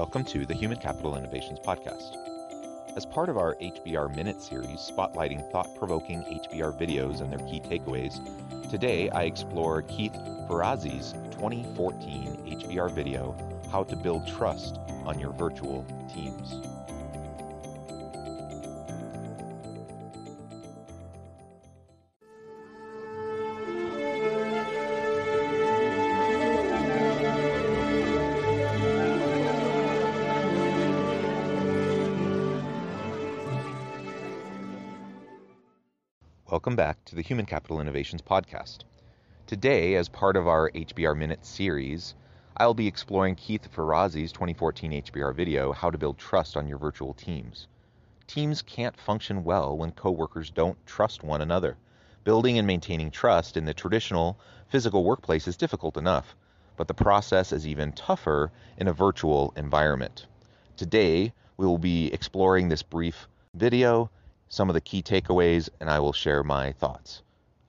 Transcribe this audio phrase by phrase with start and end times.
[0.00, 2.16] Welcome to the Human Capital Innovations Podcast.
[2.96, 7.60] As part of our HBR Minute series spotlighting thought provoking HBR videos and their key
[7.60, 8.18] takeaways,
[8.70, 10.14] today I explore Keith
[10.48, 13.36] Ferrazzi's 2014 HBR video,
[13.70, 16.79] How to Build Trust on Your Virtual Teams.
[37.10, 38.84] To the Human Capital Innovations Podcast.
[39.48, 42.14] Today, as part of our HBR Minute series,
[42.56, 47.12] I'll be exploring Keith Ferrazzi's 2014 HBR video, How to Build Trust on Your Virtual
[47.12, 47.66] Teams.
[48.28, 51.76] Teams can't function well when coworkers don't trust one another.
[52.22, 54.38] Building and maintaining trust in the traditional
[54.68, 56.36] physical workplace is difficult enough,
[56.76, 60.28] but the process is even tougher in a virtual environment.
[60.76, 64.10] Today, we will be exploring this brief video
[64.50, 67.22] some of the key takeaways, and I will share my thoughts.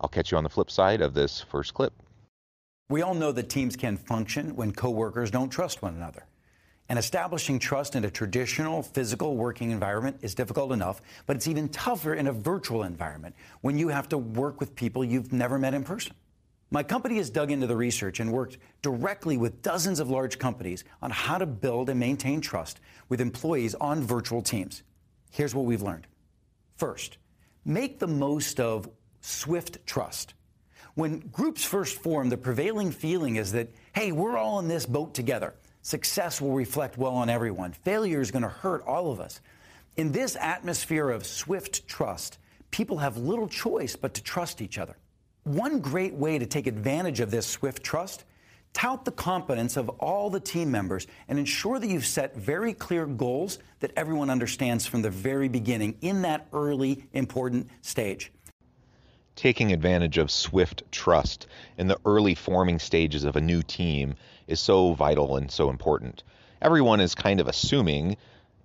[0.00, 1.92] I'll catch you on the flip side of this first clip.
[2.88, 6.24] We all know that teams can function when coworkers don't trust one another.
[6.88, 11.68] And establishing trust in a traditional physical working environment is difficult enough, but it's even
[11.68, 15.74] tougher in a virtual environment when you have to work with people you've never met
[15.74, 16.14] in person.
[16.70, 20.84] My company has dug into the research and worked directly with dozens of large companies
[21.02, 24.82] on how to build and maintain trust with employees on virtual teams.
[25.30, 26.06] Here's what we've learned.
[26.78, 27.18] First,
[27.64, 28.88] make the most of
[29.20, 30.34] swift trust.
[30.94, 35.12] When groups first form, the prevailing feeling is that, hey, we're all in this boat
[35.12, 35.54] together.
[35.82, 37.72] Success will reflect well on everyone.
[37.72, 39.40] Failure is going to hurt all of us.
[39.96, 42.38] In this atmosphere of swift trust,
[42.70, 44.96] people have little choice but to trust each other.
[45.44, 48.24] One great way to take advantage of this swift trust
[48.72, 53.06] Tout the competence of all the team members and ensure that you've set very clear
[53.06, 58.30] goals that everyone understands from the very beginning in that early important stage.
[59.34, 61.46] Taking advantage of swift trust
[61.76, 64.14] in the early forming stages of a new team
[64.46, 66.22] is so vital and so important.
[66.60, 68.16] Everyone is kind of assuming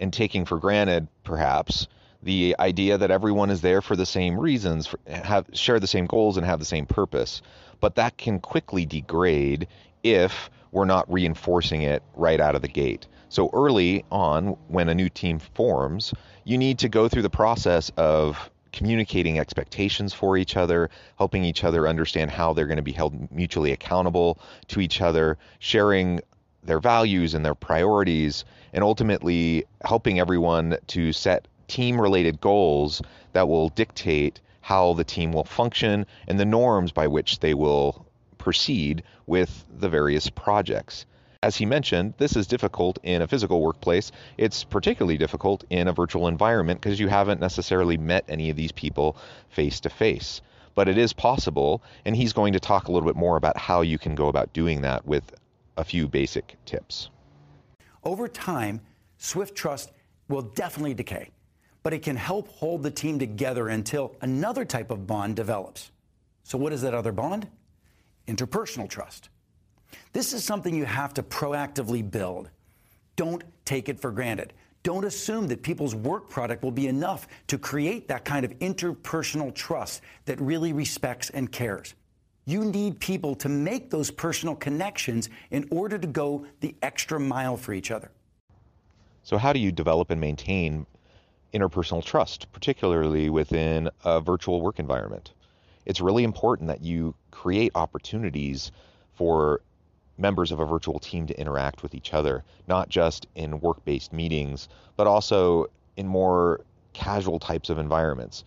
[0.00, 1.86] and taking for granted, perhaps,
[2.22, 6.36] the idea that everyone is there for the same reasons, have share the same goals
[6.36, 7.42] and have the same purpose.
[7.82, 9.66] But that can quickly degrade
[10.04, 13.08] if we're not reinforcing it right out of the gate.
[13.28, 17.90] So early on, when a new team forms, you need to go through the process
[17.96, 22.92] of communicating expectations for each other, helping each other understand how they're going to be
[22.92, 24.38] held mutually accountable
[24.68, 26.20] to each other, sharing
[26.62, 33.48] their values and their priorities, and ultimately helping everyone to set team related goals that
[33.48, 38.06] will dictate how the team will function and the norms by which they will
[38.38, 41.04] proceed with the various projects.
[41.42, 44.12] As he mentioned, this is difficult in a physical workplace.
[44.38, 48.72] It's particularly difficult in a virtual environment because you haven't necessarily met any of these
[48.72, 49.16] people
[49.50, 50.40] face to face.
[50.74, 53.80] But it is possible, and he's going to talk a little bit more about how
[53.82, 55.34] you can go about doing that with
[55.76, 57.10] a few basic tips.
[58.04, 58.80] Over time,
[59.18, 59.90] Swift Trust
[60.28, 61.30] will definitely decay,
[61.82, 65.90] but it can help hold the team together until another type of bond develops.
[66.44, 67.48] So, what is that other bond?
[68.28, 69.28] interpersonal trust.
[70.12, 72.50] This is something you have to proactively build.
[73.16, 74.52] Don't take it for granted.
[74.82, 79.54] Don't assume that people's work product will be enough to create that kind of interpersonal
[79.54, 81.94] trust that really respects and cares.
[82.46, 87.56] You need people to make those personal connections in order to go the extra mile
[87.56, 88.10] for each other.
[89.22, 90.84] So, how do you develop and maintain
[91.52, 95.32] interpersonal trust, particularly within a virtual work environment?
[95.84, 98.70] it's really important that you create opportunities
[99.14, 99.60] for
[100.18, 104.12] members of a virtual team to interact with each other, not just in work based
[104.12, 105.66] meetings, but also
[105.96, 106.60] in more
[106.92, 108.44] casual types of environments.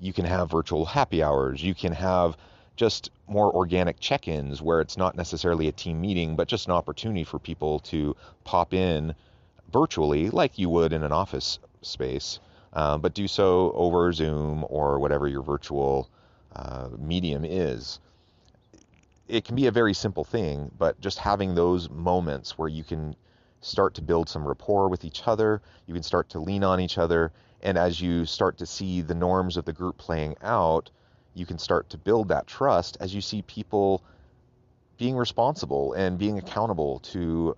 [0.00, 2.36] You can have virtual happy hours, you can have
[2.76, 6.72] just more organic check ins where it's not necessarily a team meeting, but just an
[6.72, 9.14] opportunity for people to pop in
[9.72, 12.40] virtually like you would in an office space,
[12.72, 16.08] uh, but do so over Zoom or whatever your virtual
[16.54, 18.00] uh, medium is.
[19.28, 23.14] it can be a very simple thing, but just having those moments where you can
[23.60, 26.98] start to build some rapport with each other, you can start to lean on each
[26.98, 27.32] other,
[27.62, 30.90] and as you start to see the norms of the group playing out,
[31.34, 34.02] you can start to build that trust as you see people
[34.96, 37.54] being responsible and being accountable to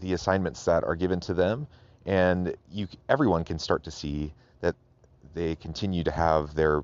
[0.00, 1.66] the assignments that are given to them
[2.08, 4.32] and you everyone can start to see
[4.62, 4.74] that
[5.34, 6.82] they continue to have their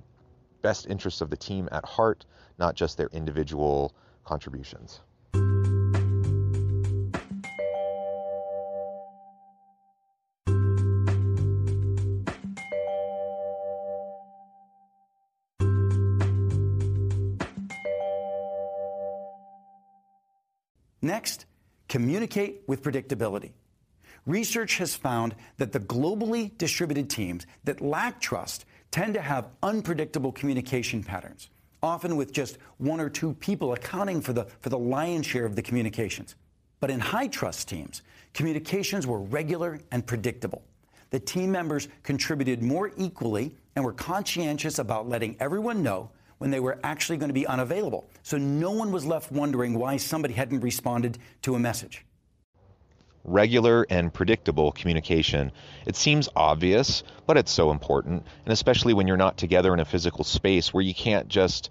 [0.61, 2.27] best interests of the team at heart
[2.59, 3.93] not just their individual
[4.25, 5.01] contributions
[21.03, 21.45] Next,
[21.87, 23.53] communicate with predictability.
[24.27, 30.33] Research has found that the globally distributed teams that lack trust tend to have unpredictable
[30.33, 31.51] communication patterns,
[31.83, 35.57] often with just one or two people accounting for the, for the lion's share of
[35.57, 36.37] the communications.
[36.81, 40.63] But in high trust teams, communications were regular and predictable.
[41.11, 46.61] The team members contributed more equally and were conscientious about letting everyone know when they
[46.61, 48.09] were actually going to be unavailable.
[48.23, 52.05] So no one was left wondering why somebody hadn't responded to a message.
[53.25, 55.51] Regular and predictable communication.
[55.87, 59.85] It seems obvious, but it's so important, and especially when you're not together in a
[59.85, 61.71] physical space where you can't just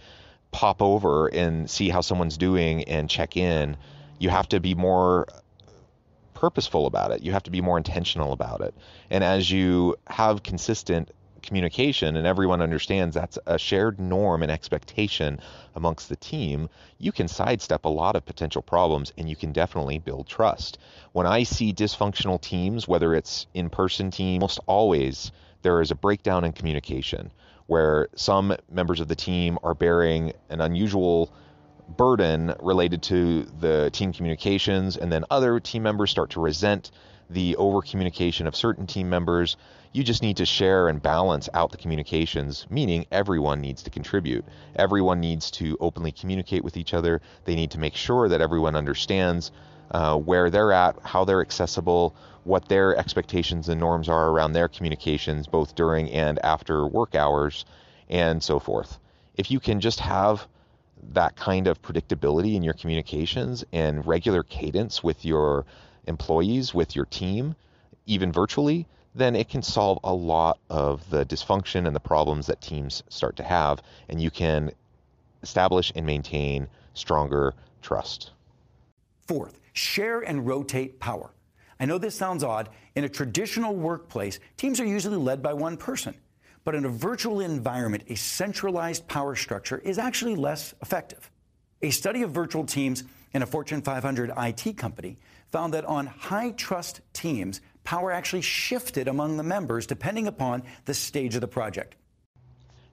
[0.52, 3.78] pop over and see how someone's doing and check in.
[4.20, 5.28] You have to be more
[6.34, 7.24] purposeful about it.
[7.24, 8.74] You have to be more intentional about it.
[9.10, 11.12] And as you have consistent
[11.44, 15.40] communication and everyone understands that's a shared norm and expectation
[15.76, 20.00] amongst the team, you can sidestep a lot of potential problems and you can definitely
[20.00, 20.78] build trust.
[21.12, 25.32] When I see dysfunctional teams, whether it's in person team, almost always
[25.62, 27.32] there is a breakdown in communication
[27.68, 31.34] where some members of the team are bearing an unusual
[31.98, 36.92] burden related to the team communications, and then other team members start to resent
[37.30, 39.58] the over communication of certain team members.
[39.92, 44.44] You just need to share and balance out the communications, meaning everyone needs to contribute.
[44.76, 47.22] Everyone needs to openly communicate with each other.
[47.46, 49.52] They need to make sure that everyone understands
[49.92, 54.68] uh, where they're at, how they're accessible, what their expectations and norms are around their
[54.68, 57.66] communications, both during and after work hours,
[58.10, 59.00] and so forth.
[59.36, 60.48] If you can just have
[61.12, 65.66] that kind of predictability in your communications and regular cadence with your
[66.08, 67.56] employees, with your team,
[68.06, 72.62] even virtually, then it can solve a lot of the dysfunction and the problems that
[72.62, 74.72] teams start to have, and you can
[75.42, 78.32] establish and maintain stronger trust.
[79.28, 81.32] Fourth, share and rotate power.
[81.80, 82.70] I know this sounds odd.
[82.96, 86.16] In a traditional workplace, teams are usually led by one person.
[86.64, 91.30] But in a virtual environment, a centralized power structure is actually less effective.
[91.82, 93.04] A study of virtual teams
[93.34, 95.18] in a Fortune 500 IT company
[95.52, 100.94] found that on high trust teams, power actually shifted among the members depending upon the
[100.94, 101.96] stage of the project.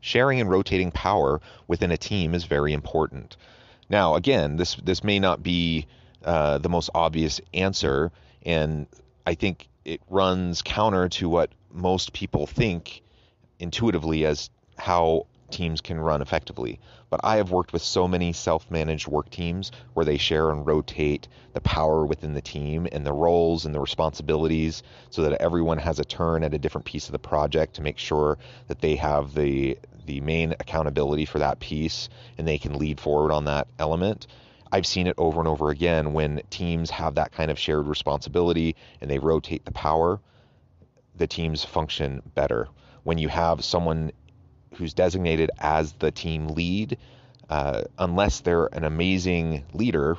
[0.00, 3.37] Sharing and rotating power within a team is very important.
[3.90, 5.87] Now, again, this this may not be
[6.25, 8.10] uh, the most obvious answer,
[8.43, 8.86] and
[9.26, 13.02] I think it runs counter to what most people think
[13.58, 14.48] intuitively as
[14.78, 16.81] how teams can run effectively.
[17.11, 20.67] But I have worked with so many self managed work teams where they share and
[20.67, 25.79] rotate the power within the team and the roles and the responsibilities so that everyone
[25.79, 28.96] has a turn at a different piece of the project to make sure that they
[28.96, 32.08] have the the main accountability for that piece
[32.39, 34.27] and they can lead forward on that element.
[34.72, 38.77] I've seen it over and over again when teams have that kind of shared responsibility
[39.01, 40.20] and they rotate the power,
[41.17, 42.69] the teams function better.
[43.03, 44.13] When you have someone
[44.74, 46.96] who's designated as the team lead,
[47.48, 50.17] uh, unless they're an amazing leader,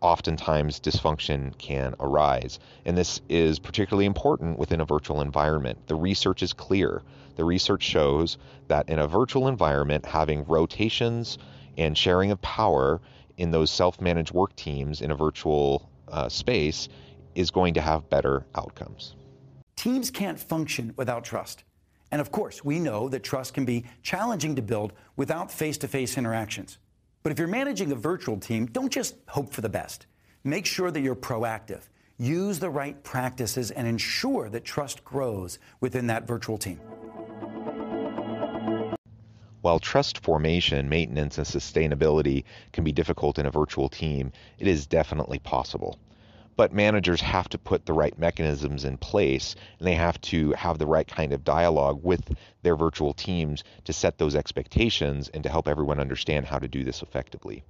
[0.00, 2.58] oftentimes dysfunction can arise.
[2.84, 5.86] And this is particularly important within a virtual environment.
[5.88, 7.02] The research is clear.
[7.36, 8.38] The research shows
[8.68, 11.38] that in a virtual environment, having rotations
[11.76, 13.00] and sharing of power
[13.36, 16.88] in those self managed work teams in a virtual uh, space
[17.34, 19.14] is going to have better outcomes.
[19.76, 21.62] Teams can't function without trust.
[22.10, 25.88] And of course, we know that trust can be challenging to build without face to
[25.88, 26.78] face interactions.
[27.22, 30.06] But if you're managing a virtual team, don't just hope for the best.
[30.44, 31.82] Make sure that you're proactive.
[32.16, 36.80] Use the right practices and ensure that trust grows within that virtual team.
[39.60, 44.86] While trust formation, maintenance, and sustainability can be difficult in a virtual team, it is
[44.86, 45.98] definitely possible
[46.58, 50.76] but managers have to put the right mechanisms in place and they have to have
[50.76, 55.48] the right kind of dialogue with their virtual teams to set those expectations and to
[55.48, 57.62] help everyone understand how to do this effectively.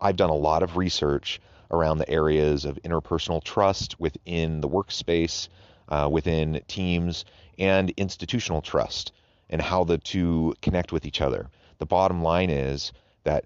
[0.00, 5.46] I've done a lot of research around the areas of interpersonal trust within the workspace,
[5.88, 7.24] uh, within teams,
[7.60, 9.12] and institutional trust,
[9.50, 11.46] and how the two connect with each other.
[11.78, 13.44] The bottom line is that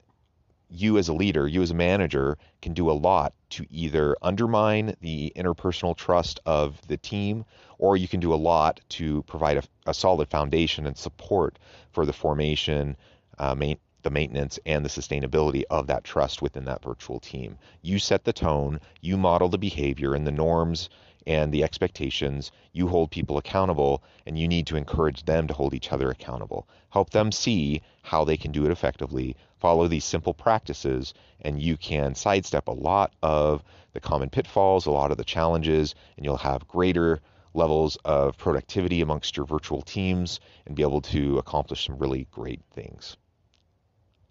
[0.68, 4.94] you as a leader, you as a manager, can do a lot to either undermine
[5.00, 7.44] the interpersonal trust of the team,
[7.78, 11.58] or you can do a lot to provide a, a solid foundation and support
[11.92, 12.96] for the formation,
[13.38, 17.58] uh, main, the maintenance, and the sustainability of that trust within that virtual team.
[17.82, 20.88] You set the tone, you model the behavior and the norms
[21.26, 22.52] and the expectations.
[22.72, 26.68] You hold people accountable, and you need to encourage them to hold each other accountable.
[26.90, 29.36] Help them see how they can do it effectively.
[29.58, 34.90] Follow these simple practices, and you can sidestep a lot of the common pitfalls, a
[34.90, 37.20] lot of the challenges, and you'll have greater
[37.54, 42.60] levels of productivity amongst your virtual teams and be able to accomplish some really great
[42.74, 43.16] things.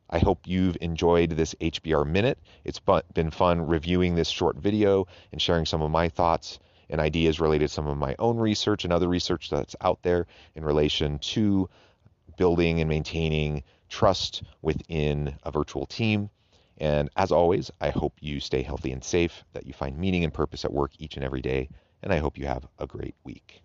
[0.07, 2.37] I hope you've enjoyed this HBR Minute.
[2.63, 2.79] It's
[3.15, 7.67] been fun reviewing this short video and sharing some of my thoughts and ideas related
[7.67, 11.69] to some of my own research and other research that's out there in relation to
[12.37, 16.29] building and maintaining trust within a virtual team.
[16.77, 20.33] And as always, I hope you stay healthy and safe, that you find meaning and
[20.33, 21.69] purpose at work each and every day,
[22.03, 23.64] and I hope you have a great week.